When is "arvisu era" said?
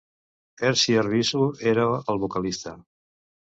1.01-1.85